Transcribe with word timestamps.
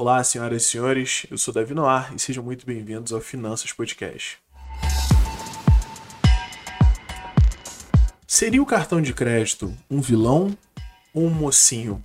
Olá, 0.00 0.22
senhoras 0.22 0.62
e 0.62 0.68
senhores, 0.68 1.26
eu 1.28 1.36
sou 1.36 1.52
Davi 1.52 1.74
Noir 1.74 2.14
e 2.14 2.20
sejam 2.20 2.44
muito 2.44 2.64
bem-vindos 2.64 3.12
ao 3.12 3.20
Finanças 3.20 3.72
Podcast. 3.72 4.38
Seria 8.24 8.62
o 8.62 8.64
cartão 8.64 9.02
de 9.02 9.12
crédito 9.12 9.76
um 9.90 10.00
vilão 10.00 10.56
ou 11.12 11.24
um 11.24 11.30
mocinho 11.30 12.00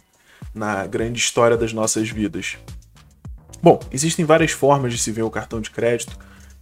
na 0.56 0.88
grande 0.88 1.20
história 1.20 1.56
das 1.56 1.72
nossas 1.72 2.10
vidas? 2.10 2.58
Bom, 3.62 3.80
existem 3.92 4.26
várias 4.26 4.50
formas 4.50 4.92
de 4.92 4.98
se 4.98 5.12
ver 5.12 5.22
o 5.22 5.30
cartão 5.30 5.62
de 5.62 5.70
crédito 5.70 6.18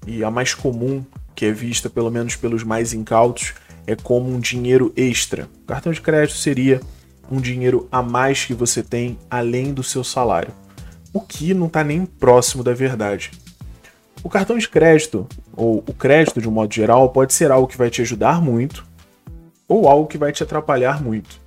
e 0.06 0.26
a 0.26 0.30
mais 0.30 0.54
comum, 0.54 1.02
que 1.34 1.46
é 1.46 1.52
vista 1.54 1.90
pelo 1.90 2.12
menos 2.12 2.36
pelos 2.36 2.66
mais 2.66 2.92
incautos, 2.92 3.54
é 3.88 3.96
como 3.96 4.30
um 4.30 4.38
dinheiro 4.42 4.92
extra. 4.98 5.48
O 5.64 5.68
cartão 5.68 5.94
de 5.94 6.02
crédito 6.02 6.36
seria 6.36 6.82
um 7.32 7.40
dinheiro 7.40 7.88
a 7.90 8.04
mais 8.04 8.44
que 8.44 8.54
você 8.54 8.84
tem 8.84 9.18
além 9.30 9.74
do 9.74 9.82
seu 9.82 10.04
salário 10.04 10.60
o 11.14 11.20
que 11.20 11.54
não 11.54 11.68
está 11.68 11.84
nem 11.84 12.06
próximo 12.06 12.64
da 12.64 12.74
verdade. 12.74 13.32
O 14.24 14.30
cartão 14.30 14.58
de 14.58 14.70
crédito, 14.70 15.28
ou 15.54 15.80
o 15.80 15.94
crédito 15.94 16.42
de 16.42 16.48
um 16.48 16.52
modo 16.52 16.74
geral, 16.74 17.10
pode 17.10 17.34
ser 17.34 17.52
algo 17.52 17.68
que 17.68 17.78
vai 17.78 17.90
te 17.90 18.02
ajudar 18.02 18.42
muito 18.42 18.86
ou 19.68 19.88
algo 19.88 20.08
que 20.08 20.18
vai 20.18 20.32
te 20.32 20.44
atrapalhar 20.44 21.02
muito. 21.02 21.40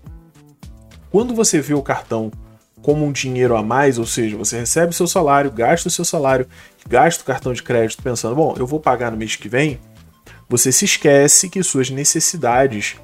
Quando 1.10 1.34
você 1.34 1.60
vê 1.60 1.74
o 1.74 1.82
cartão 1.82 2.32
como 2.80 3.04
um 3.04 3.12
dinheiro 3.12 3.56
a 3.56 3.62
mais, 3.62 3.98
ou 3.98 4.06
seja, 4.06 4.36
você 4.36 4.58
recebe 4.58 4.94
seu 4.94 5.06
salário, 5.06 5.50
gasta 5.50 5.88
o 5.88 5.90
seu 5.90 6.04
salário, 6.04 6.46
gasta 6.88 7.22
o 7.22 7.26
cartão 7.26 7.52
de 7.52 7.62
crédito 7.62 8.02
pensando, 8.02 8.34
bom, 8.34 8.54
eu 8.58 8.66
vou 8.66 8.80
pagar 8.80 9.10
no 9.10 9.16
mês 9.16 9.36
que 9.36 9.48
vem, 9.48 9.78
você 10.48 10.72
se 10.72 10.84
esquece 10.84 11.48
que 11.48 11.62
suas 11.62 11.90
necessidades 11.90 12.96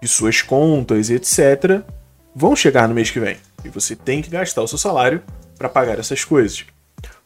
e 0.00 0.08
suas 0.08 0.42
contas, 0.42 1.10
etc., 1.10 1.82
vão 2.34 2.56
chegar 2.56 2.88
no 2.88 2.94
mês 2.94 3.10
que 3.10 3.20
vem. 3.20 3.36
E 3.64 3.68
você 3.68 3.94
tem 3.94 4.22
que 4.22 4.30
gastar 4.30 4.62
o 4.62 4.68
seu 4.68 4.78
salário 4.78 5.22
para 5.58 5.68
pagar 5.68 5.98
essas 5.98 6.24
coisas. 6.24 6.64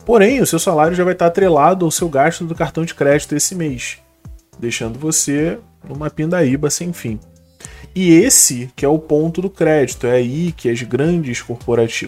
Porém, 0.04 0.40
o 0.40 0.46
seu 0.46 0.58
salário 0.58 0.96
já 0.96 1.04
vai 1.04 1.12
estar 1.12 1.26
atrelado 1.26 1.84
ao 1.84 1.90
seu 1.90 2.08
gasto 2.08 2.44
do 2.44 2.54
cartão 2.54 2.84
de 2.84 2.94
crédito 2.94 3.36
esse 3.36 3.54
mês, 3.54 3.98
deixando 4.58 4.98
você 4.98 5.58
numa 5.88 6.10
pindaíba 6.10 6.70
sem 6.70 6.92
fim. 6.92 7.20
E 7.94 8.10
esse 8.12 8.70
que 8.74 8.84
é 8.84 8.88
o 8.88 8.98
ponto 8.98 9.42
do 9.42 9.50
crédito, 9.50 10.06
é 10.06 10.12
aí 10.12 10.52
que 10.52 10.68
as 10.68 10.82
grandes 10.82 11.42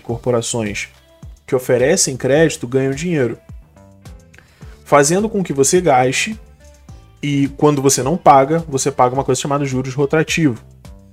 corporações 0.02 0.88
que 1.46 1.54
oferecem 1.54 2.16
crédito 2.16 2.66
ganham 2.66 2.92
dinheiro, 2.92 3.38
fazendo 4.84 5.28
com 5.28 5.44
que 5.44 5.52
você 5.52 5.80
gaste 5.80 6.40
e 7.22 7.48
quando 7.56 7.80
você 7.80 8.02
não 8.02 8.16
paga, 8.16 8.64
você 8.68 8.90
paga 8.90 9.14
uma 9.14 9.24
coisa 9.24 9.40
chamada 9.40 9.64
juros 9.64 9.94
rotativo, 9.94 10.62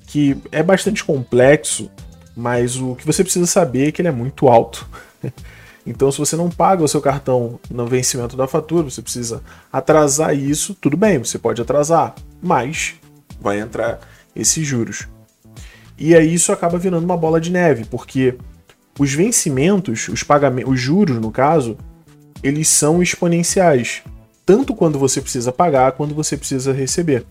que 0.07 0.37
é 0.51 0.63
bastante 0.63 1.03
complexo 1.03 1.89
mas 2.35 2.77
o 2.77 2.95
que 2.95 3.05
você 3.05 3.23
precisa 3.23 3.45
saber 3.45 3.87
é 3.87 3.91
que 3.91 4.01
ele 4.01 4.09
é 4.09 4.11
muito 4.11 4.47
alto. 4.47 4.87
Então, 5.85 6.11
se 6.11 6.19
você 6.19 6.35
não 6.35 6.47
paga 6.47 6.83
o 6.83 6.87
seu 6.87 7.01
cartão 7.01 7.59
no 7.69 7.87
vencimento 7.87 8.37
da 8.37 8.47
fatura, 8.47 8.83
você 8.83 9.01
precisa 9.01 9.41
atrasar 9.73 10.35
isso, 10.35 10.75
tudo 10.75 10.95
bem, 10.95 11.17
você 11.17 11.39
pode 11.39 11.59
atrasar, 11.59 12.13
mas 12.41 12.93
vai 13.39 13.59
entrar 13.59 13.99
esses 14.35 14.65
juros. 14.65 15.07
E 15.97 16.15
aí 16.15 16.33
isso 16.33 16.51
acaba 16.51 16.77
virando 16.77 17.03
uma 17.03 17.17
bola 17.17 17.41
de 17.41 17.51
neve, 17.51 17.85
porque 17.85 18.37
os 18.99 19.13
vencimentos, 19.13 20.07
os 20.07 20.21
pagamentos, 20.23 20.71
os 20.71 20.79
juros 20.79 21.17
no 21.17 21.31
caso, 21.31 21.77
eles 22.43 22.67
são 22.67 23.01
exponenciais, 23.01 24.03
tanto 24.45 24.75
quando 24.75 24.99
você 24.99 25.21
precisa 25.21 25.51
pagar 25.51 25.93
quanto 25.93 26.13
você 26.13 26.37
precisa 26.37 26.71
receber. 26.71 27.25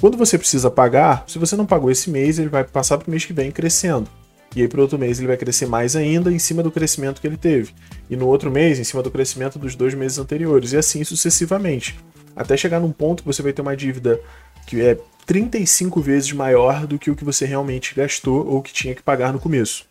Quando 0.00 0.16
você 0.16 0.38
precisa 0.38 0.70
pagar, 0.70 1.24
se 1.26 1.38
você 1.38 1.56
não 1.56 1.66
pagou 1.66 1.90
esse 1.90 2.08
mês, 2.08 2.38
ele 2.38 2.48
vai 2.48 2.62
passar 2.62 2.98
para 2.98 3.08
o 3.08 3.10
mês 3.10 3.24
que 3.24 3.32
vem 3.32 3.50
crescendo. 3.50 4.08
E 4.56 4.62
aí, 4.62 4.68
para 4.68 4.80
outro 4.80 4.98
mês, 4.98 5.18
ele 5.18 5.28
vai 5.28 5.36
crescer 5.36 5.66
mais 5.66 5.94
ainda 5.94 6.32
em 6.32 6.38
cima 6.38 6.62
do 6.62 6.70
crescimento 6.70 7.20
que 7.20 7.26
ele 7.26 7.36
teve. 7.36 7.72
E 8.08 8.16
no 8.16 8.26
outro 8.26 8.50
mês, 8.50 8.78
em 8.78 8.84
cima 8.84 9.02
do 9.02 9.10
crescimento 9.10 9.58
dos 9.58 9.74
dois 9.74 9.94
meses 9.94 10.18
anteriores. 10.18 10.72
E 10.72 10.76
assim 10.76 11.04
sucessivamente. 11.04 11.98
Até 12.34 12.56
chegar 12.56 12.80
num 12.80 12.92
ponto 12.92 13.22
que 13.22 13.26
você 13.26 13.42
vai 13.42 13.52
ter 13.52 13.62
uma 13.62 13.76
dívida 13.76 14.20
que 14.66 14.80
é 14.80 14.98
35 15.26 16.00
vezes 16.00 16.32
maior 16.32 16.86
do 16.86 16.98
que 16.98 17.10
o 17.10 17.16
que 17.16 17.24
você 17.24 17.44
realmente 17.44 17.94
gastou 17.94 18.46
ou 18.46 18.62
que 18.62 18.72
tinha 18.72 18.94
que 18.94 19.02
pagar 19.02 19.32
no 19.32 19.38
começo. 19.38 19.86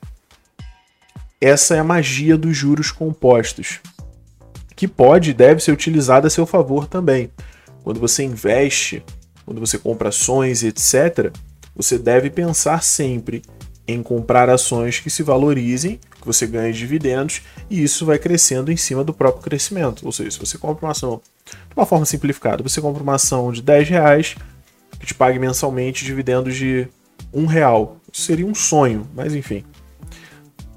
Essa 1.39 1.75
é 1.75 1.79
a 1.79 1.83
magia 1.83 2.35
dos 2.35 2.57
juros 2.57 2.89
compostos, 2.89 3.79
que 4.75 4.87
pode 4.87 5.29
e 5.29 5.33
deve 5.33 5.61
ser 5.61 5.71
utilizada 5.71 6.25
a 6.25 6.29
seu 6.31 6.47
favor 6.47 6.87
também. 6.87 7.29
Quando 7.83 7.99
você 7.99 8.23
investe, 8.23 9.03
quando 9.45 9.59
você 9.59 9.77
compra 9.77 10.09
ações, 10.09 10.63
etc., 10.63 11.31
você 11.75 11.99
deve 11.99 12.31
pensar 12.31 12.81
sempre 12.81 13.43
em 13.87 14.03
comprar 14.03 14.49
ações 14.49 14.99
que 14.99 15.09
se 15.09 15.23
valorizem, 15.23 15.99
que 16.19 16.25
você 16.25 16.45
ganhe 16.45 16.73
dividendos, 16.73 17.41
e 17.69 17.81
isso 17.81 18.05
vai 18.05 18.19
crescendo 18.19 18.71
em 18.71 18.77
cima 18.77 19.03
do 19.03 19.13
próprio 19.13 19.43
crescimento. 19.43 20.05
Ou 20.05 20.11
seja, 20.11 20.31
se 20.31 20.39
você 20.39 20.57
compra 20.57 20.85
uma 20.85 20.91
ação, 20.91 21.21
de 21.45 21.75
uma 21.75 21.85
forma 21.85 22.05
simplificada, 22.05 22.61
você 22.61 22.81
compra 22.81 23.01
uma 23.01 23.15
ação 23.15 23.51
de 23.51 23.61
10 23.61 23.87
reais, 23.89 24.35
que 24.99 25.05
te 25.05 25.13
pague 25.13 25.39
mensalmente 25.39 26.03
dividendos 26.03 26.55
de 26.55 26.87
um 27.33 27.45
real. 27.45 27.97
Isso 28.11 28.23
seria 28.23 28.45
um 28.45 28.55
sonho, 28.55 29.07
mas 29.15 29.33
enfim. 29.33 29.63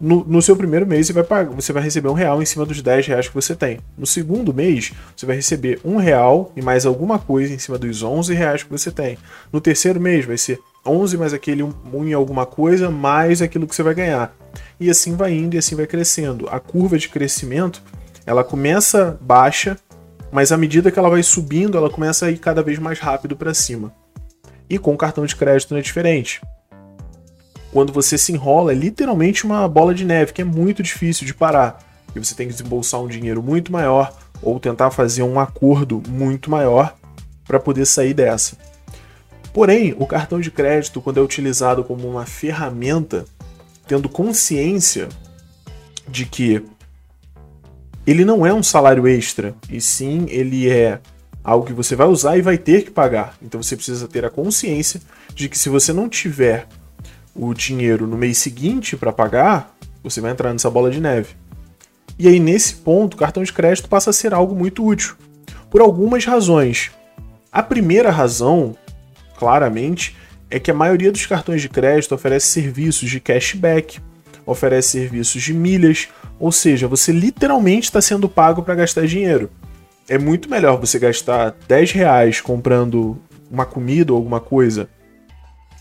No, 0.00 0.24
no, 0.24 0.40
seu 0.40 0.56
primeiro 0.56 0.86
mês 0.86 1.06
você 1.06 1.12
vai, 1.12 1.24
pagar, 1.24 1.54
você 1.54 1.74
vai 1.74 1.82
receber 1.82 2.08
um 2.08 2.14
real 2.14 2.40
em 2.40 2.46
cima 2.46 2.64
dos 2.64 2.80
10 2.80 3.06
reais 3.06 3.28
que 3.28 3.34
você 3.34 3.54
tem. 3.54 3.80
No 3.98 4.06
segundo 4.06 4.54
mês, 4.54 4.92
você 5.14 5.26
vai 5.26 5.36
receber 5.36 5.78
um 5.84 5.96
real 5.96 6.52
e 6.56 6.62
mais 6.62 6.86
alguma 6.86 7.18
coisa 7.18 7.52
em 7.52 7.58
cima 7.58 7.76
dos 7.76 8.02
11 8.02 8.32
reais 8.32 8.62
que 8.62 8.70
você 8.70 8.90
tem. 8.90 9.18
No 9.52 9.60
terceiro 9.60 10.00
mês 10.00 10.24
vai 10.24 10.38
ser 10.38 10.58
11 10.84 11.16
mais 11.16 11.34
aquele 11.34 11.62
1 11.62 11.74
em 12.06 12.12
alguma 12.12 12.46
coisa, 12.46 12.90
mais 12.90 13.42
aquilo 13.42 13.66
que 13.66 13.74
você 13.74 13.82
vai 13.82 13.94
ganhar. 13.94 14.34
E 14.78 14.88
assim 14.88 15.14
vai 15.14 15.32
indo 15.32 15.54
e 15.54 15.58
assim 15.58 15.74
vai 15.74 15.86
crescendo. 15.86 16.48
A 16.48 16.58
curva 16.58 16.98
de 16.98 17.08
crescimento, 17.08 17.82
ela 18.24 18.42
começa 18.42 19.18
baixa, 19.20 19.76
mas 20.32 20.52
à 20.52 20.56
medida 20.56 20.90
que 20.90 20.98
ela 20.98 21.10
vai 21.10 21.22
subindo, 21.22 21.76
ela 21.76 21.90
começa 21.90 22.26
a 22.26 22.30
ir 22.30 22.38
cada 22.38 22.62
vez 22.62 22.78
mais 22.78 22.98
rápido 22.98 23.36
para 23.36 23.52
cima. 23.52 23.92
E 24.68 24.78
com 24.78 24.94
o 24.94 24.98
cartão 24.98 25.26
de 25.26 25.36
crédito 25.36 25.72
não 25.72 25.78
é 25.78 25.82
diferente. 25.82 26.40
Quando 27.72 27.92
você 27.92 28.16
se 28.16 28.32
enrola, 28.32 28.72
é 28.72 28.74
literalmente 28.74 29.44
uma 29.44 29.68
bola 29.68 29.94
de 29.94 30.04
neve, 30.04 30.32
que 30.32 30.42
é 30.42 30.44
muito 30.44 30.82
difícil 30.82 31.26
de 31.26 31.34
parar. 31.34 31.78
E 32.14 32.18
você 32.18 32.34
tem 32.34 32.46
que 32.46 32.52
desembolsar 32.52 33.00
um 33.00 33.06
dinheiro 33.06 33.42
muito 33.42 33.70
maior 33.70 34.12
ou 34.42 34.58
tentar 34.58 34.90
fazer 34.90 35.22
um 35.22 35.38
acordo 35.38 36.02
muito 36.08 36.50
maior 36.50 36.94
para 37.46 37.60
poder 37.60 37.86
sair 37.86 38.14
dessa. 38.14 38.56
Porém, 39.52 39.94
o 39.98 40.06
cartão 40.06 40.40
de 40.40 40.50
crédito, 40.50 41.00
quando 41.00 41.18
é 41.18 41.22
utilizado 41.22 41.82
como 41.82 42.08
uma 42.08 42.24
ferramenta, 42.24 43.24
tendo 43.86 44.08
consciência 44.08 45.08
de 46.08 46.24
que 46.24 46.62
ele 48.06 48.24
não 48.24 48.46
é 48.46 48.52
um 48.54 48.62
salário 48.62 49.06
extra, 49.06 49.54
e 49.68 49.80
sim 49.80 50.26
ele 50.28 50.68
é 50.68 51.00
algo 51.42 51.66
que 51.66 51.72
você 51.72 51.96
vai 51.96 52.06
usar 52.06 52.36
e 52.36 52.42
vai 52.42 52.56
ter 52.56 52.84
que 52.84 52.90
pagar. 52.90 53.36
Então 53.42 53.62
você 53.62 53.74
precisa 53.76 54.06
ter 54.06 54.24
a 54.24 54.30
consciência 54.30 55.00
de 55.34 55.48
que 55.48 55.58
se 55.58 55.68
você 55.68 55.92
não 55.92 56.08
tiver 56.08 56.66
o 57.34 57.52
dinheiro 57.54 58.06
no 58.06 58.16
mês 58.16 58.38
seguinte 58.38 58.96
para 58.96 59.12
pagar, 59.12 59.76
você 60.02 60.20
vai 60.20 60.30
entrar 60.30 60.52
nessa 60.52 60.70
bola 60.70 60.90
de 60.90 61.00
neve. 61.00 61.34
E 62.18 62.28
aí, 62.28 62.38
nesse 62.38 62.74
ponto, 62.74 63.14
o 63.14 63.16
cartão 63.16 63.42
de 63.42 63.52
crédito 63.52 63.88
passa 63.88 64.10
a 64.10 64.12
ser 64.12 64.34
algo 64.34 64.54
muito 64.54 64.84
útil. 64.84 65.14
Por 65.70 65.80
algumas 65.80 66.24
razões. 66.24 66.90
A 67.50 67.62
primeira 67.62 68.10
razão 68.10 68.76
claramente 69.40 70.14
é 70.50 70.60
que 70.60 70.70
a 70.70 70.74
maioria 70.74 71.10
dos 71.10 71.24
cartões 71.24 71.62
de 71.62 71.68
crédito 71.70 72.14
oferece 72.14 72.48
serviços 72.48 73.08
de 73.08 73.18
cashback, 73.18 73.98
oferece 74.44 74.90
serviços 74.90 75.42
de 75.42 75.54
milhas, 75.54 76.08
ou 76.38 76.52
seja, 76.52 76.86
você 76.86 77.10
literalmente 77.10 77.86
está 77.86 78.02
sendo 78.02 78.28
pago 78.28 78.62
para 78.62 78.74
gastar 78.74 79.06
dinheiro. 79.06 79.50
É 80.06 80.18
muito 80.18 80.50
melhor 80.50 80.78
você 80.78 80.98
gastar 80.98 81.56
10 81.66 81.92
reais 81.92 82.40
comprando 82.40 83.18
uma 83.50 83.64
comida 83.64 84.12
ou 84.12 84.18
alguma 84.18 84.40
coisa 84.40 84.88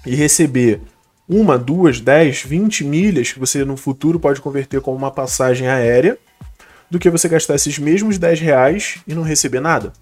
e 0.06 0.16
receber 0.16 0.80
uma, 1.28 1.58
duas, 1.58 2.00
dez, 2.00 2.42
vinte 2.42 2.84
milhas 2.84 3.34
que 3.34 3.40
você 3.40 3.66
no 3.66 3.76
futuro 3.76 4.20
pode 4.20 4.40
converter 4.40 4.80
como 4.80 4.98
uma 4.98 5.12
passagem 5.12 5.68
aérea, 5.68 6.18
do 6.90 6.98
que 6.98 7.10
você 7.10 7.28
gastar 7.28 7.56
esses 7.56 7.78
mesmos 7.78 8.18
10 8.18 8.40
reais 8.40 9.00
e 9.06 9.14
não 9.14 9.22
receber 9.22 9.60
nada. 9.60 9.94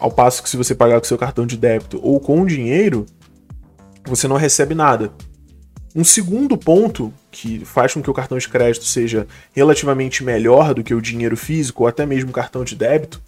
Ao 0.00 0.10
passo 0.10 0.42
que 0.42 0.48
se 0.48 0.56
você 0.56 0.74
pagar 0.74 0.98
com 0.98 1.06
seu 1.06 1.18
cartão 1.18 1.46
de 1.46 1.58
débito 1.58 2.00
ou 2.02 2.18
com 2.18 2.46
dinheiro, 2.46 3.04
você 4.04 4.26
não 4.26 4.36
recebe 4.36 4.74
nada. 4.74 5.12
Um 5.94 6.02
segundo 6.02 6.56
ponto 6.56 7.12
que 7.30 7.64
faz 7.64 7.92
com 7.92 8.02
que 8.02 8.10
o 8.10 8.14
cartão 8.14 8.38
de 8.38 8.48
crédito 8.48 8.86
seja 8.86 9.26
relativamente 9.52 10.24
melhor 10.24 10.72
do 10.72 10.82
que 10.82 10.94
o 10.94 11.02
dinheiro 11.02 11.36
físico 11.36 11.82
ou 11.82 11.88
até 11.88 12.06
mesmo 12.06 12.30
o 12.30 12.32
cartão 12.32 12.64
de 12.64 12.74
débito 12.74 13.20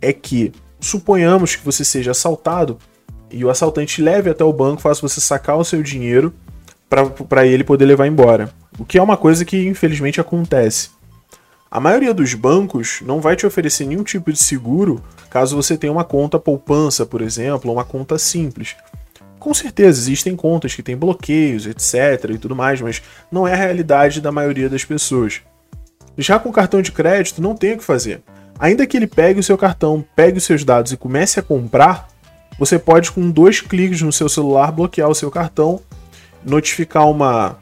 é 0.00 0.12
que 0.12 0.52
suponhamos 0.80 1.54
que 1.54 1.64
você 1.64 1.84
seja 1.84 2.12
assaltado 2.12 2.78
e 3.30 3.44
o 3.44 3.50
assaltante 3.50 4.00
leve 4.00 4.30
até 4.30 4.42
o 4.42 4.52
banco, 4.52 4.80
faça 4.80 5.02
você 5.02 5.20
sacar 5.20 5.56
o 5.56 5.64
seu 5.64 5.82
dinheiro 5.82 6.32
para 7.28 7.46
ele 7.46 7.62
poder 7.62 7.84
levar 7.84 8.06
embora. 8.06 8.52
O 8.78 8.84
que 8.84 8.98
é 8.98 9.02
uma 9.02 9.16
coisa 9.16 9.44
que 9.44 9.68
infelizmente 9.68 10.20
acontece. 10.20 10.90
A 11.70 11.78
maioria 11.78 12.12
dos 12.12 12.34
bancos 12.34 13.00
não 13.06 13.20
vai 13.20 13.36
te 13.36 13.46
oferecer 13.46 13.86
nenhum 13.86 14.02
tipo 14.02 14.32
de 14.32 14.42
seguro 14.42 15.00
caso 15.30 15.54
você 15.54 15.78
tenha 15.78 15.92
uma 15.92 16.02
conta 16.02 16.36
poupança, 16.36 17.06
por 17.06 17.22
exemplo, 17.22 17.70
ou 17.70 17.76
uma 17.76 17.84
conta 17.84 18.18
simples. 18.18 18.74
Com 19.38 19.54
certeza 19.54 20.00
existem 20.00 20.34
contas 20.34 20.74
que 20.74 20.82
têm 20.82 20.96
bloqueios, 20.96 21.66
etc. 21.66 22.30
e 22.30 22.38
tudo 22.38 22.56
mais, 22.56 22.80
mas 22.80 23.00
não 23.30 23.46
é 23.46 23.52
a 23.52 23.56
realidade 23.56 24.20
da 24.20 24.32
maioria 24.32 24.68
das 24.68 24.84
pessoas. 24.84 25.42
Já 26.18 26.40
com 26.40 26.50
cartão 26.50 26.82
de 26.82 26.90
crédito, 26.90 27.40
não 27.40 27.54
tem 27.54 27.74
o 27.74 27.78
que 27.78 27.84
fazer. 27.84 28.20
Ainda 28.58 28.84
que 28.84 28.96
ele 28.96 29.06
pegue 29.06 29.38
o 29.38 29.44
seu 29.44 29.56
cartão, 29.56 30.04
pegue 30.16 30.38
os 30.38 30.44
seus 30.44 30.64
dados 30.64 30.90
e 30.90 30.96
comece 30.96 31.38
a 31.38 31.42
comprar, 31.42 32.08
você 32.58 32.80
pode, 32.80 33.12
com 33.12 33.30
dois 33.30 33.60
cliques 33.60 34.02
no 34.02 34.12
seu 34.12 34.28
celular, 34.28 34.72
bloquear 34.72 35.08
o 35.08 35.14
seu 35.14 35.30
cartão, 35.30 35.80
notificar 36.44 37.08
uma, 37.08 37.56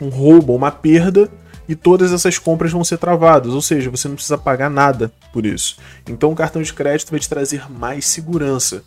um 0.00 0.08
roubo, 0.08 0.56
uma 0.56 0.72
perda, 0.72 1.30
e 1.68 1.74
todas 1.74 2.12
essas 2.12 2.38
compras 2.38 2.72
vão 2.72 2.84
ser 2.84 2.98
travadas. 2.98 3.52
Ou 3.52 3.62
seja, 3.62 3.90
você 3.90 4.08
não 4.08 4.14
precisa 4.14 4.38
pagar 4.38 4.70
nada 4.70 5.12
por 5.32 5.44
isso. 5.44 5.78
Então, 6.08 6.30
o 6.30 6.36
cartão 6.36 6.62
de 6.62 6.72
crédito 6.72 7.10
vai 7.10 7.20
te 7.20 7.28
trazer 7.28 7.70
mais 7.70 8.06
segurança. 8.06 8.82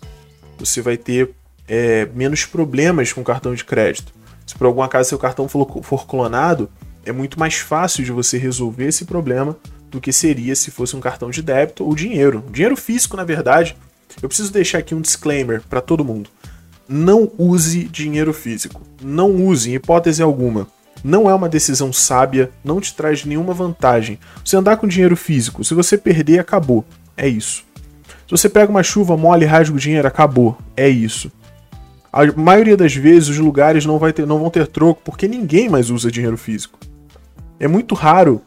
Você 0.57 0.81
vai 0.81 0.97
ter 0.97 1.31
é, 1.67 2.07
menos 2.13 2.45
problemas 2.45 3.13
com 3.13 3.21
o 3.21 3.23
cartão 3.23 3.53
de 3.53 3.63
crédito. 3.63 4.13
Se 4.45 4.55
por 4.55 4.65
algum 4.65 4.81
acaso 4.81 5.09
seu 5.09 5.19
cartão 5.19 5.47
for, 5.47 6.07
clonado, 6.07 6.69
é 7.05 7.11
muito 7.11 7.39
mais 7.39 7.55
fácil 7.55 8.03
de 8.03 8.11
você 8.11 8.37
resolver 8.37 8.87
esse 8.87 9.05
problema 9.05 9.55
do 9.89 10.01
que 10.01 10.11
seria 10.11 10.55
se 10.55 10.71
fosse 10.71 10.95
um 10.95 10.99
cartão 10.99 11.29
de 11.29 11.41
débito 11.41 11.85
ou 11.85 11.95
dinheiro. 11.95 12.43
Dinheiro 12.51 12.75
físico, 12.75 13.15
na 13.15 13.23
verdade, 13.23 13.75
eu 14.21 14.27
preciso 14.27 14.51
deixar 14.51 14.79
aqui 14.79 14.95
um 14.95 15.01
disclaimer 15.01 15.61
para 15.69 15.81
todo 15.81 16.03
mundo. 16.03 16.29
Não 16.87 17.31
use 17.37 17.83
dinheiro 17.83 18.33
físico. 18.33 18.81
Não 19.01 19.29
use 19.29 19.69
em 19.69 19.75
hipótese 19.75 20.23
alguma. 20.23 20.67
Não 21.03 21.29
é 21.29 21.33
uma 21.33 21.49
decisão 21.49 21.93
sábia, 21.93 22.51
não 22.63 22.81
te 22.81 22.93
traz 22.93 23.23
nenhuma 23.23 23.53
vantagem. 23.53 24.19
Você 24.43 24.57
andar 24.57 24.77
com 24.77 24.87
dinheiro 24.87 25.15
físico, 25.15 25.63
se 25.63 25.73
você 25.73 25.97
perder, 25.97 26.39
acabou. 26.39 26.83
É 27.15 27.27
isso. 27.27 27.63
Se 28.05 28.31
você 28.31 28.49
pega 28.49 28.69
uma 28.69 28.83
chuva 28.83 29.17
mole 29.17 29.45
e 29.45 29.47
rasga 29.47 29.75
o 29.75 29.79
dinheiro, 29.79 30.07
acabou. 30.07 30.57
É 30.75 30.87
isso. 30.87 31.31
A 32.11 32.25
maioria 32.33 32.75
das 32.75 32.95
vezes 32.95 33.29
os 33.29 33.37
lugares 33.37 33.85
não, 33.85 33.97
vai 33.97 34.11
ter, 34.11 34.25
não 34.25 34.39
vão 34.39 34.49
ter 34.49 34.67
troco 34.67 35.01
porque 35.03 35.27
ninguém 35.27 35.69
mais 35.69 35.89
usa 35.89 36.11
dinheiro 36.11 36.37
físico. 36.37 36.79
É 37.59 37.67
muito 37.67 37.93
raro 37.95 38.41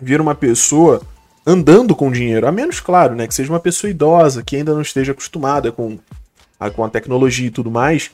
ver 0.00 0.20
uma 0.20 0.34
pessoa 0.34 1.00
andando 1.46 1.94
com 1.94 2.10
dinheiro, 2.10 2.46
a 2.46 2.52
menos, 2.52 2.80
claro, 2.80 3.14
né, 3.14 3.26
que 3.26 3.34
seja 3.34 3.52
uma 3.52 3.60
pessoa 3.60 3.90
idosa, 3.90 4.42
que 4.42 4.56
ainda 4.56 4.74
não 4.74 4.82
esteja 4.82 5.12
acostumada 5.12 5.70
com 5.70 5.98
a, 6.58 6.70
com 6.70 6.84
a 6.84 6.88
tecnologia 6.88 7.46
e 7.46 7.50
tudo 7.50 7.70
mais. 7.70 8.10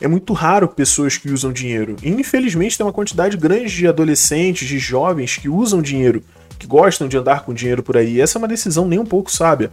É 0.00 0.08
muito 0.08 0.32
raro 0.32 0.66
pessoas 0.66 1.18
que 1.18 1.30
usam 1.30 1.52
dinheiro. 1.52 1.96
E, 2.02 2.08
infelizmente, 2.08 2.76
tem 2.76 2.86
uma 2.86 2.92
quantidade 2.92 3.36
grande 3.36 3.74
de 3.74 3.86
adolescentes, 3.86 4.66
de 4.66 4.78
jovens 4.78 5.36
que 5.36 5.48
usam 5.48 5.82
dinheiro, 5.82 6.22
que 6.58 6.66
gostam 6.66 7.06
de 7.06 7.16
andar 7.16 7.44
com 7.44 7.52
dinheiro 7.52 7.82
por 7.82 7.96
aí. 7.96 8.20
Essa 8.20 8.38
é 8.38 8.40
uma 8.40 8.48
decisão 8.48 8.88
nem 8.88 8.98
um 8.98 9.04
pouco 9.04 9.30
sábia, 9.30 9.70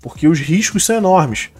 porque 0.00 0.26
os 0.26 0.38
riscos 0.40 0.84
são 0.84 0.96
enormes. 0.96 1.50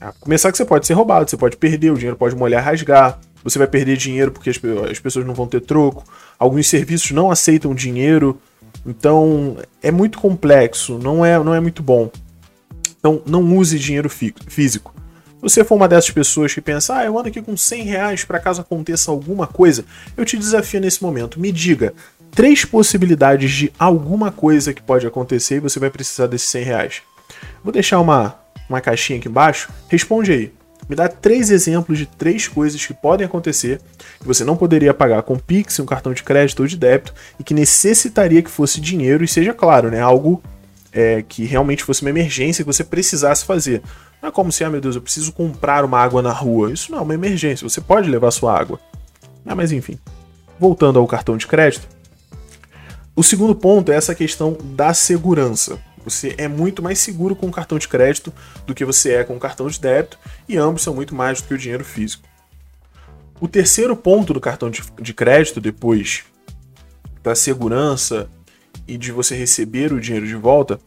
A 0.00 0.12
começar 0.12 0.50
que 0.50 0.56
você 0.56 0.64
pode 0.64 0.86
ser 0.86 0.94
roubado, 0.94 1.28
você 1.28 1.36
pode 1.36 1.56
perder, 1.56 1.90
o 1.90 1.96
dinheiro 1.96 2.16
pode 2.16 2.34
molhar, 2.34 2.64
rasgar, 2.64 3.20
você 3.44 3.58
vai 3.58 3.68
perder 3.68 3.96
dinheiro 3.96 4.32
porque 4.32 4.50
as, 4.50 4.60
as 4.90 4.98
pessoas 4.98 5.26
não 5.26 5.34
vão 5.34 5.46
ter 5.46 5.60
troco, 5.60 6.04
alguns 6.38 6.66
serviços 6.68 7.10
não 7.10 7.30
aceitam 7.30 7.74
dinheiro, 7.74 8.40
então 8.86 9.56
é 9.82 9.90
muito 9.90 10.18
complexo, 10.18 10.98
não 10.98 11.24
é, 11.24 11.38
não 11.38 11.54
é 11.54 11.60
muito 11.60 11.82
bom. 11.82 12.10
Então 12.98 13.22
não 13.26 13.42
use 13.56 13.78
dinheiro 13.78 14.08
físico. 14.08 14.94
Você 15.42 15.64
for 15.64 15.74
uma 15.74 15.88
dessas 15.88 16.12
pessoas 16.12 16.54
que 16.54 16.60
pensa, 16.60 16.98
ah, 16.98 17.04
eu 17.04 17.18
ando 17.18 17.26
aqui 17.26 17.42
com 17.42 17.56
100 17.56 17.82
reais 17.82 18.24
para 18.24 18.38
caso 18.38 18.60
aconteça 18.60 19.10
alguma 19.10 19.44
coisa, 19.44 19.84
eu 20.16 20.24
te 20.24 20.38
desafio 20.38 20.80
nesse 20.80 21.02
momento. 21.02 21.40
Me 21.40 21.50
diga 21.50 21.92
três 22.30 22.64
possibilidades 22.64 23.50
de 23.50 23.72
alguma 23.76 24.30
coisa 24.30 24.72
que 24.72 24.80
pode 24.80 25.04
acontecer 25.04 25.56
e 25.56 25.60
você 25.60 25.80
vai 25.80 25.90
precisar 25.90 26.28
desses 26.28 26.46
100 26.46 26.62
reais. 26.62 27.02
Vou 27.64 27.72
deixar 27.72 27.98
uma, 27.98 28.38
uma 28.68 28.80
caixinha 28.80 29.18
aqui 29.18 29.28
embaixo, 29.28 29.68
responde 29.88 30.30
aí. 30.30 30.52
Me 30.88 30.94
dá 30.94 31.08
três 31.08 31.50
exemplos 31.50 31.98
de 31.98 32.06
três 32.06 32.46
coisas 32.46 32.84
que 32.84 32.94
podem 32.94 33.26
acontecer 33.26 33.80
que 34.20 34.26
você 34.26 34.44
não 34.44 34.56
poderia 34.56 34.94
pagar 34.94 35.22
com 35.22 35.36
Pix, 35.36 35.80
um 35.80 35.86
cartão 35.86 36.12
de 36.12 36.22
crédito 36.22 36.60
ou 36.60 36.68
de 36.68 36.76
débito 36.76 37.12
e 37.40 37.42
que 37.42 37.52
necessitaria 37.52 38.42
que 38.42 38.50
fosse 38.50 38.80
dinheiro 38.80 39.24
e 39.24 39.28
seja 39.28 39.52
claro, 39.52 39.90
né, 39.90 40.00
algo 40.00 40.40
é, 40.92 41.22
que 41.22 41.44
realmente 41.44 41.84
fosse 41.84 42.02
uma 42.02 42.10
emergência 42.10 42.62
que 42.62 42.72
você 42.72 42.84
precisasse 42.84 43.44
fazer. 43.44 43.82
Não 44.20 44.28
é 44.28 44.32
como 44.32 44.52
se, 44.52 44.62
ah, 44.62 44.70
meu 44.70 44.80
Deus, 44.80 44.94
eu 44.94 45.02
preciso 45.02 45.32
comprar 45.32 45.84
uma 45.84 45.98
água 45.98 46.22
na 46.22 46.32
rua. 46.32 46.72
Isso 46.72 46.92
não 46.92 46.98
é 46.98 47.02
uma 47.02 47.14
emergência, 47.14 47.68
você 47.68 47.80
pode 47.80 48.08
levar 48.08 48.30
sua 48.30 48.58
água. 48.58 48.78
Ah, 49.44 49.54
mas 49.54 49.72
enfim. 49.72 49.98
Voltando 50.60 50.98
ao 50.98 51.06
cartão 51.06 51.36
de 51.36 51.46
crédito, 51.46 51.88
o 53.16 53.22
segundo 53.22 53.54
ponto 53.54 53.90
é 53.90 53.96
essa 53.96 54.14
questão 54.14 54.56
da 54.62 54.94
segurança. 54.94 55.78
Você 56.04 56.34
é 56.38 56.48
muito 56.48 56.82
mais 56.82 56.98
seguro 56.98 57.34
com 57.34 57.46
o 57.46 57.52
cartão 57.52 57.78
de 57.78 57.88
crédito 57.88 58.32
do 58.66 58.74
que 58.74 58.84
você 58.84 59.14
é 59.14 59.24
com 59.24 59.36
o 59.36 59.40
cartão 59.40 59.68
de 59.68 59.80
débito, 59.80 60.18
e 60.48 60.56
ambos 60.56 60.82
são 60.82 60.94
muito 60.94 61.14
mais 61.14 61.40
do 61.40 61.48
que 61.48 61.54
o 61.54 61.58
dinheiro 61.58 61.84
físico. 61.84 62.28
O 63.40 63.48
terceiro 63.48 63.96
ponto 63.96 64.32
do 64.32 64.40
cartão 64.40 64.70
de 64.70 65.14
crédito, 65.14 65.60
depois 65.60 66.24
da 67.22 67.34
segurança 67.34 68.28
e 68.86 68.96
de 68.96 69.12
você 69.12 69.34
receber 69.34 69.92
o 69.92 70.00
dinheiro 70.00 70.26
de 70.26 70.34
volta, 70.34 70.78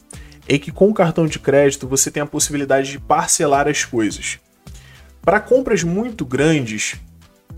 é 0.47 0.57
que 0.57 0.71
com 0.71 0.89
o 0.89 0.93
cartão 0.93 1.25
de 1.25 1.39
crédito 1.39 1.87
você 1.87 2.11
tem 2.11 2.21
a 2.21 2.25
possibilidade 2.25 2.91
de 2.91 2.99
parcelar 2.99 3.67
as 3.67 3.83
coisas. 3.83 4.39
Para 5.21 5.39
compras 5.39 5.83
muito 5.83 6.23
grandes, 6.23 6.95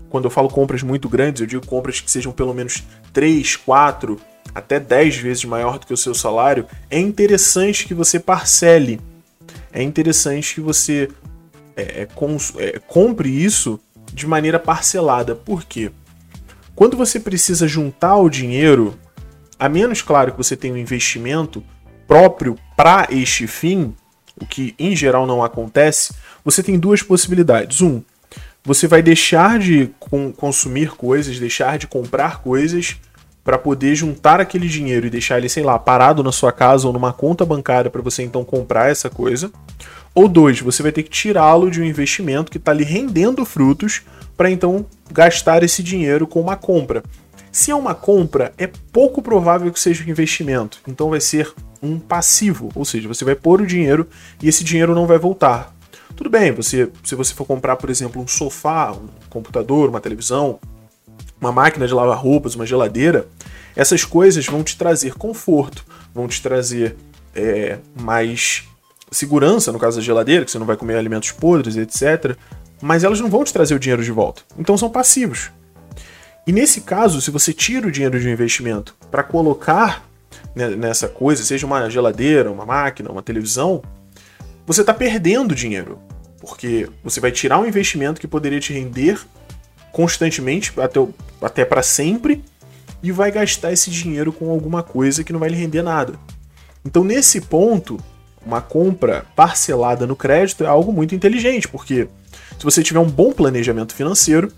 quando 0.08 0.24
eu 0.24 0.30
falo 0.30 0.48
compras 0.48 0.82
muito 0.82 1.08
grandes, 1.08 1.40
eu 1.40 1.46
digo 1.46 1.66
compras 1.66 2.00
que 2.00 2.10
sejam 2.10 2.32
pelo 2.32 2.54
menos 2.54 2.82
3, 3.12 3.56
4, 3.56 4.18
até 4.54 4.80
10 4.80 5.16
vezes 5.16 5.44
maior 5.44 5.78
do 5.78 5.86
que 5.86 5.92
o 5.92 5.96
seu 5.96 6.14
salário, 6.14 6.66
é 6.90 6.98
interessante 6.98 7.86
que 7.86 7.94
você 7.94 8.18
parcele. 8.18 9.00
É 9.72 9.82
interessante 9.82 10.54
que 10.54 10.60
você 10.60 11.08
é, 11.76 12.02
é, 12.02 12.08
é, 12.58 12.78
compre 12.86 13.28
isso 13.28 13.78
de 14.12 14.26
maneira 14.26 14.58
parcelada. 14.58 15.34
Por 15.34 15.64
quê? 15.64 15.90
Quando 16.74 16.96
você 16.96 17.20
precisa 17.20 17.68
juntar 17.68 18.16
o 18.16 18.30
dinheiro, 18.30 18.98
a 19.58 19.68
menos 19.68 20.02
claro 20.02 20.32
que 20.32 20.38
você 20.38 20.56
tenha 20.56 20.74
um 20.74 20.78
investimento 20.78 21.62
próprio 22.06 22.56
para 22.76 23.08
este 23.10 23.46
fim, 23.46 23.94
o 24.40 24.46
que 24.46 24.74
em 24.78 24.94
geral 24.94 25.26
não 25.26 25.42
acontece, 25.42 26.14
você 26.44 26.62
tem 26.62 26.78
duas 26.78 27.02
possibilidades. 27.02 27.80
Um, 27.80 28.02
você 28.64 28.86
vai 28.86 29.02
deixar 29.02 29.58
de 29.58 29.90
consumir 30.36 30.90
coisas, 30.90 31.38
deixar 31.38 31.78
de 31.78 31.86
comprar 31.86 32.42
coisas 32.42 32.96
para 33.42 33.56
poder 33.56 33.94
juntar 33.94 34.40
aquele 34.40 34.68
dinheiro 34.68 35.06
e 35.06 35.10
deixar 35.10 35.38
ele, 35.38 35.48
sei 35.48 35.62
lá, 35.62 35.78
parado 35.78 36.22
na 36.22 36.30
sua 36.30 36.52
casa 36.52 36.86
ou 36.86 36.92
numa 36.92 37.12
conta 37.12 37.46
bancária 37.46 37.90
para 37.90 38.02
você 38.02 38.22
então 38.22 38.44
comprar 38.44 38.90
essa 38.90 39.08
coisa. 39.08 39.50
Ou 40.14 40.28
dois, 40.28 40.60
você 40.60 40.82
vai 40.82 40.92
ter 40.92 41.02
que 41.02 41.10
tirá-lo 41.10 41.70
de 41.70 41.80
um 41.80 41.84
investimento 41.84 42.50
que 42.50 42.58
está 42.58 42.72
lhe 42.72 42.84
rendendo 42.84 43.44
frutos 43.44 44.02
para 44.36 44.50
então 44.50 44.84
gastar 45.10 45.62
esse 45.62 45.82
dinheiro 45.82 46.26
com 46.26 46.40
uma 46.40 46.56
compra. 46.56 47.02
Se 47.58 47.72
é 47.72 47.74
uma 47.74 47.92
compra, 47.92 48.52
é 48.56 48.68
pouco 48.68 49.20
provável 49.20 49.72
que 49.72 49.80
seja 49.80 50.04
um 50.04 50.08
investimento, 50.08 50.78
então 50.86 51.10
vai 51.10 51.20
ser 51.20 51.52
um 51.82 51.98
passivo, 51.98 52.70
ou 52.72 52.84
seja, 52.84 53.08
você 53.08 53.24
vai 53.24 53.34
pôr 53.34 53.60
o 53.60 53.66
dinheiro 53.66 54.06
e 54.40 54.48
esse 54.48 54.62
dinheiro 54.62 54.94
não 54.94 55.08
vai 55.08 55.18
voltar. 55.18 55.74
Tudo 56.14 56.30
bem, 56.30 56.52
você, 56.52 56.88
se 57.02 57.16
você 57.16 57.34
for 57.34 57.44
comprar, 57.44 57.74
por 57.74 57.90
exemplo, 57.90 58.22
um 58.22 58.28
sofá, 58.28 58.92
um 58.92 59.08
computador, 59.28 59.88
uma 59.88 60.00
televisão, 60.00 60.60
uma 61.40 61.50
máquina 61.50 61.84
de 61.84 61.92
lavar 61.92 62.16
roupas, 62.16 62.54
uma 62.54 62.64
geladeira, 62.64 63.26
essas 63.74 64.04
coisas 64.04 64.46
vão 64.46 64.62
te 64.62 64.78
trazer 64.78 65.14
conforto, 65.14 65.84
vão 66.14 66.28
te 66.28 66.40
trazer 66.40 66.94
é, 67.34 67.78
mais 68.00 68.68
segurança, 69.10 69.72
no 69.72 69.80
caso 69.80 69.96
da 69.96 70.02
geladeira, 70.04 70.44
que 70.44 70.52
você 70.52 70.60
não 70.60 70.66
vai 70.66 70.76
comer 70.76 70.94
alimentos 70.94 71.32
podres, 71.32 71.76
etc. 71.76 72.36
Mas 72.80 73.02
elas 73.02 73.18
não 73.18 73.28
vão 73.28 73.42
te 73.42 73.52
trazer 73.52 73.74
o 73.74 73.80
dinheiro 73.80 74.04
de 74.04 74.12
volta. 74.12 74.42
Então 74.56 74.78
são 74.78 74.88
passivos. 74.88 75.50
E 76.48 76.52
nesse 76.52 76.80
caso, 76.80 77.20
se 77.20 77.30
você 77.30 77.52
tira 77.52 77.86
o 77.86 77.90
dinheiro 77.90 78.18
de 78.18 78.26
um 78.26 78.32
investimento 78.32 78.96
para 79.10 79.22
colocar 79.22 80.08
nessa 80.54 81.06
coisa, 81.06 81.44
seja 81.44 81.66
uma 81.66 81.90
geladeira, 81.90 82.50
uma 82.50 82.64
máquina, 82.64 83.12
uma 83.12 83.22
televisão, 83.22 83.82
você 84.66 84.80
está 84.80 84.94
perdendo 84.94 85.54
dinheiro. 85.54 85.98
Porque 86.40 86.88
você 87.04 87.20
vai 87.20 87.30
tirar 87.30 87.58
um 87.58 87.66
investimento 87.66 88.18
que 88.18 88.26
poderia 88.26 88.58
te 88.60 88.72
render 88.72 89.20
constantemente, 89.92 90.72
até, 90.80 91.06
até 91.42 91.64
para 91.66 91.82
sempre, 91.82 92.42
e 93.02 93.12
vai 93.12 93.30
gastar 93.30 93.70
esse 93.70 93.90
dinheiro 93.90 94.32
com 94.32 94.48
alguma 94.50 94.82
coisa 94.82 95.22
que 95.22 95.34
não 95.34 95.40
vai 95.40 95.50
lhe 95.50 95.56
render 95.56 95.82
nada. 95.82 96.18
Então, 96.82 97.04
nesse 97.04 97.42
ponto, 97.42 98.00
uma 98.44 98.62
compra 98.62 99.26
parcelada 99.36 100.06
no 100.06 100.16
crédito 100.16 100.64
é 100.64 100.66
algo 100.66 100.94
muito 100.94 101.14
inteligente, 101.14 101.68
porque 101.68 102.08
se 102.58 102.64
você 102.64 102.82
tiver 102.82 103.00
um 103.00 103.10
bom 103.10 103.32
planejamento 103.32 103.94
financeiro, 103.94 104.50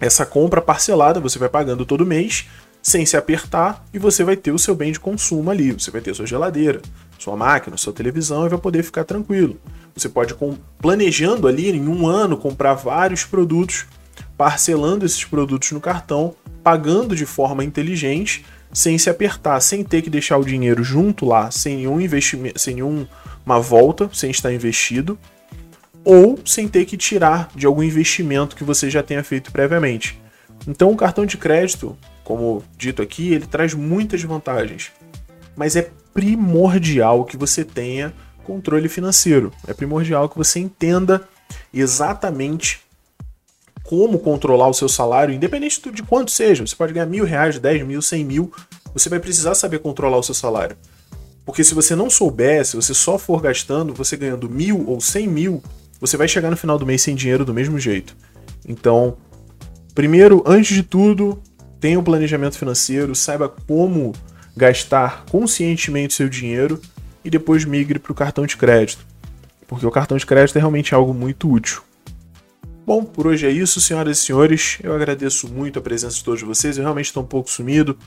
essa 0.00 0.24
compra 0.24 0.60
parcelada 0.60 1.20
você 1.20 1.38
vai 1.38 1.48
pagando 1.48 1.84
todo 1.84 2.06
mês 2.06 2.46
sem 2.82 3.04
se 3.04 3.16
apertar 3.16 3.84
e 3.92 3.98
você 3.98 4.22
vai 4.24 4.36
ter 4.36 4.52
o 4.52 4.58
seu 4.58 4.74
bem 4.74 4.92
de 4.92 5.00
consumo 5.00 5.50
ali. 5.50 5.72
Você 5.72 5.90
vai 5.90 6.00
ter 6.00 6.14
sua 6.14 6.26
geladeira, 6.26 6.80
sua 7.18 7.36
máquina, 7.36 7.76
sua 7.76 7.92
televisão 7.92 8.46
e 8.46 8.48
vai 8.48 8.58
poder 8.58 8.82
ficar 8.82 9.04
tranquilo. 9.04 9.58
Você 9.94 10.08
pode, 10.08 10.34
planejando 10.78 11.48
ali 11.48 11.70
em 11.70 11.88
um 11.88 12.06
ano, 12.06 12.36
comprar 12.36 12.74
vários 12.74 13.24
produtos 13.24 13.86
parcelando 14.36 15.04
esses 15.04 15.24
produtos 15.24 15.72
no 15.72 15.80
cartão, 15.80 16.34
pagando 16.62 17.16
de 17.16 17.26
forma 17.26 17.64
inteligente, 17.64 18.44
sem 18.72 18.96
se 18.96 19.10
apertar, 19.10 19.60
sem 19.60 19.82
ter 19.82 20.02
que 20.02 20.10
deixar 20.10 20.38
o 20.38 20.44
dinheiro 20.44 20.84
junto 20.84 21.26
lá, 21.26 21.50
sem 21.50 21.78
nenhum 21.78 22.00
investimento, 22.00 22.58
sem 22.58 22.76
nenhuma 22.76 23.60
volta, 23.60 24.08
sem 24.12 24.30
estar 24.30 24.52
investido, 24.52 25.18
ou 26.08 26.38
sem 26.42 26.66
ter 26.66 26.86
que 26.86 26.96
tirar 26.96 27.50
de 27.54 27.66
algum 27.66 27.82
investimento 27.82 28.56
que 28.56 28.64
você 28.64 28.88
já 28.88 29.02
tenha 29.02 29.22
feito 29.22 29.52
previamente. 29.52 30.18
Então, 30.66 30.90
o 30.90 30.96
cartão 30.96 31.26
de 31.26 31.36
crédito, 31.36 31.98
como 32.24 32.64
dito 32.78 33.02
aqui, 33.02 33.34
ele 33.34 33.46
traz 33.46 33.74
muitas 33.74 34.22
vantagens. 34.22 34.90
Mas 35.54 35.76
é 35.76 35.90
primordial 36.14 37.26
que 37.26 37.36
você 37.36 37.62
tenha 37.62 38.14
controle 38.42 38.88
financeiro. 38.88 39.52
É 39.66 39.74
primordial 39.74 40.30
que 40.30 40.38
você 40.38 40.58
entenda 40.58 41.28
exatamente 41.74 42.80
como 43.84 44.18
controlar 44.18 44.68
o 44.68 44.74
seu 44.74 44.88
salário, 44.88 45.34
independente 45.34 45.92
de 45.92 46.02
quanto 46.02 46.30
seja. 46.30 46.66
Você 46.66 46.74
pode 46.74 46.94
ganhar 46.94 47.04
mil 47.04 47.26
reais, 47.26 47.58
dez 47.58 47.86
mil, 47.86 48.00
cem 48.00 48.24
mil. 48.24 48.50
Você 48.94 49.10
vai 49.10 49.20
precisar 49.20 49.54
saber 49.54 49.80
controlar 49.80 50.16
o 50.16 50.22
seu 50.22 50.34
salário. 50.34 50.74
Porque 51.44 51.62
se 51.62 51.74
você 51.74 51.94
não 51.94 52.08
souber, 52.08 52.64
se 52.64 52.76
você 52.76 52.94
só 52.94 53.18
for 53.18 53.42
gastando, 53.42 53.92
você 53.92 54.16
ganhando 54.16 54.48
mil 54.48 54.88
ou 54.88 55.02
cem 55.02 55.26
mil, 55.26 55.62
você 56.00 56.16
vai 56.16 56.28
chegar 56.28 56.50
no 56.50 56.56
final 56.56 56.78
do 56.78 56.86
mês 56.86 57.02
sem 57.02 57.14
dinheiro 57.14 57.44
do 57.44 57.54
mesmo 57.54 57.78
jeito. 57.78 58.16
Então, 58.66 59.16
primeiro, 59.94 60.42
antes 60.46 60.74
de 60.74 60.82
tudo, 60.82 61.42
tenha 61.80 61.98
um 61.98 62.04
planejamento 62.04 62.58
financeiro, 62.58 63.14
saiba 63.14 63.48
como 63.48 64.12
gastar 64.56 65.24
conscientemente 65.30 66.14
seu 66.14 66.28
dinheiro 66.28 66.80
e 67.24 67.30
depois 67.30 67.64
migre 67.64 67.98
para 67.98 68.12
o 68.12 68.14
cartão 68.14 68.46
de 68.46 68.56
crédito. 68.56 69.06
Porque 69.66 69.86
o 69.86 69.90
cartão 69.90 70.16
de 70.16 70.26
crédito 70.26 70.56
é 70.56 70.60
realmente 70.60 70.94
algo 70.94 71.12
muito 71.12 71.50
útil. 71.50 71.82
Bom, 72.86 73.04
por 73.04 73.26
hoje 73.26 73.46
é 73.46 73.50
isso, 73.50 73.82
senhoras 73.82 74.18
e 74.18 74.22
senhores. 74.22 74.78
Eu 74.82 74.94
agradeço 74.94 75.46
muito 75.46 75.78
a 75.78 75.82
presença 75.82 76.16
de 76.16 76.24
todos 76.24 76.40
vocês. 76.40 76.78
Eu 76.78 76.84
realmente 76.84 77.06
estou 77.06 77.22
um 77.22 77.26
pouco 77.26 77.50
sumido. 77.50 77.98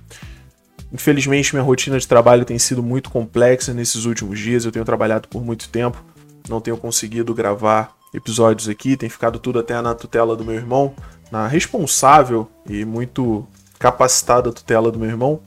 Infelizmente, 0.91 1.53
minha 1.53 1.63
rotina 1.63 1.99
de 1.99 2.07
trabalho 2.07 2.43
tem 2.43 2.57
sido 2.57 2.81
muito 2.81 3.11
complexa 3.11 3.75
nesses 3.75 4.05
últimos 4.05 4.39
dias. 4.39 4.65
Eu 4.65 4.71
tenho 4.71 4.83
trabalhado 4.83 5.27
por 5.27 5.45
muito 5.45 5.69
tempo, 5.69 6.03
não 6.49 6.61
tenho 6.61 6.77
conseguido 6.77 7.33
gravar 7.33 7.95
episódios 8.13 8.67
aqui, 8.67 8.97
tem 8.97 9.09
ficado 9.09 9.39
tudo 9.39 9.59
até 9.59 9.79
na 9.81 9.95
tutela 9.95 10.35
do 10.35 10.43
meu 10.43 10.55
irmão, 10.55 10.93
na 11.31 11.47
responsável 11.47 12.47
e 12.69 12.83
muito 12.83 13.47
capacitada 13.79 14.51
tutela 14.51 14.91
do 14.91 14.99
meu 14.99 15.09
irmão. 15.09 15.41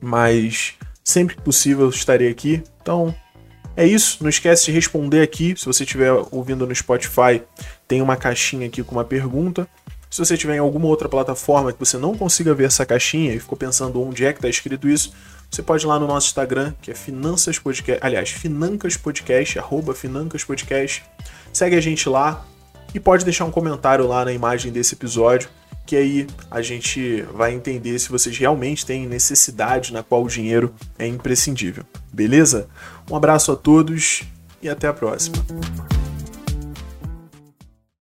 Mas 0.00 0.74
sempre 1.02 1.36
que 1.36 1.42
possível 1.42 1.86
eu 1.86 1.90
estarei 1.90 2.28
aqui. 2.28 2.62
Então, 2.80 3.14
é 3.76 3.86
isso, 3.86 4.18
não 4.20 4.28
esquece 4.28 4.66
de 4.66 4.72
responder 4.72 5.22
aqui. 5.22 5.54
Se 5.56 5.64
você 5.64 5.84
estiver 5.84 6.12
ouvindo 6.30 6.66
no 6.66 6.74
Spotify, 6.74 7.42
tem 7.88 8.02
uma 8.02 8.16
caixinha 8.16 8.66
aqui 8.66 8.82
com 8.82 8.92
uma 8.92 9.04
pergunta. 9.04 9.66
Se 10.10 10.18
você 10.18 10.36
tiver 10.36 10.56
em 10.56 10.58
alguma 10.58 10.86
outra 10.86 11.08
plataforma 11.08 11.72
que 11.72 11.78
você 11.78 11.96
não 11.96 12.14
consiga 12.14 12.52
ver 12.52 12.64
essa 12.64 12.84
caixinha 12.84 13.32
e 13.32 13.40
ficou 13.40 13.56
pensando 13.56 14.02
onde 14.02 14.26
é 14.26 14.32
que 14.32 14.38
está 14.38 14.48
escrito 14.48 14.86
isso, 14.86 15.12
você 15.52 15.62
pode 15.62 15.84
ir 15.84 15.86
lá 15.86 15.98
no 16.00 16.06
nosso 16.06 16.28
Instagram, 16.28 16.72
que 16.80 16.90
é 16.90 16.94
Finanças 16.94 17.58
Podcast, 17.58 18.02
aliás, 18.02 18.30
Financas 18.30 18.96
Podcast, 18.96 19.58
arroba 19.58 19.94
Financas 19.94 20.42
Podcast. 20.42 21.04
Segue 21.52 21.76
a 21.76 21.80
gente 21.80 22.08
lá 22.08 22.46
e 22.94 22.98
pode 22.98 23.22
deixar 23.22 23.44
um 23.44 23.50
comentário 23.50 24.06
lá 24.06 24.24
na 24.24 24.32
imagem 24.32 24.72
desse 24.72 24.94
episódio, 24.94 25.50
que 25.84 25.94
aí 25.94 26.26
a 26.50 26.62
gente 26.62 27.20
vai 27.34 27.52
entender 27.52 27.98
se 27.98 28.08
vocês 28.08 28.36
realmente 28.38 28.86
têm 28.86 29.06
necessidade 29.06 29.92
na 29.92 30.02
qual 30.02 30.24
o 30.24 30.28
dinheiro 30.28 30.74
é 30.98 31.06
imprescindível. 31.06 31.84
Beleza? 32.10 32.66
Um 33.10 33.14
abraço 33.14 33.52
a 33.52 33.56
todos 33.56 34.22
e 34.62 34.70
até 34.70 34.88
a 34.88 34.92
próxima. 34.94 35.36